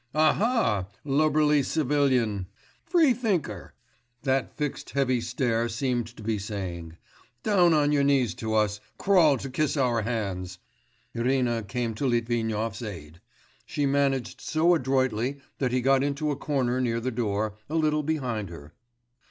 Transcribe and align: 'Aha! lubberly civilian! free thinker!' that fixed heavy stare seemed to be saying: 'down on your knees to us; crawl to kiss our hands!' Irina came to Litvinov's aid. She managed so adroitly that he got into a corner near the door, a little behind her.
'Aha! 0.15 0.87
lubberly 1.05 1.61
civilian! 1.61 2.47
free 2.83 3.13
thinker!' 3.13 3.75
that 4.23 4.57
fixed 4.57 4.89
heavy 4.89 5.21
stare 5.21 5.69
seemed 5.69 6.07
to 6.07 6.23
be 6.23 6.39
saying: 6.39 6.97
'down 7.43 7.71
on 7.71 7.91
your 7.91 8.03
knees 8.03 8.33
to 8.33 8.55
us; 8.55 8.79
crawl 8.97 9.37
to 9.37 9.47
kiss 9.47 9.77
our 9.77 10.01
hands!' 10.01 10.57
Irina 11.13 11.61
came 11.61 11.93
to 11.93 12.07
Litvinov's 12.07 12.81
aid. 12.81 13.21
She 13.67 13.85
managed 13.85 14.41
so 14.41 14.73
adroitly 14.73 15.39
that 15.59 15.71
he 15.71 15.81
got 15.81 16.01
into 16.03 16.31
a 16.31 16.35
corner 16.35 16.81
near 16.81 16.99
the 16.99 17.11
door, 17.11 17.53
a 17.69 17.75
little 17.75 18.01
behind 18.01 18.49
her. 18.49 18.73